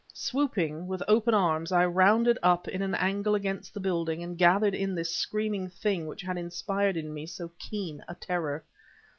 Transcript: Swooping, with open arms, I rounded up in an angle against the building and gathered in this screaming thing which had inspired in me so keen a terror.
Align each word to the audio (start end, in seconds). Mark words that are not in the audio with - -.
Swooping, 0.15 0.87
with 0.87 1.03
open 1.07 1.35
arms, 1.35 1.71
I 1.71 1.85
rounded 1.85 2.39
up 2.41 2.67
in 2.67 2.81
an 2.81 2.95
angle 2.95 3.35
against 3.35 3.71
the 3.71 3.79
building 3.79 4.23
and 4.23 4.35
gathered 4.35 4.73
in 4.73 4.95
this 4.95 5.13
screaming 5.15 5.69
thing 5.69 6.07
which 6.07 6.23
had 6.23 6.39
inspired 6.39 6.97
in 6.97 7.13
me 7.13 7.27
so 7.27 7.51
keen 7.59 8.03
a 8.07 8.15
terror. 8.15 8.63